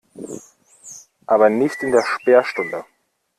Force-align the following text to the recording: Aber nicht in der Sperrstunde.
Aber 1.27 1.51
nicht 1.51 1.83
in 1.83 1.91
der 1.91 2.01
Sperrstunde. 2.03 2.85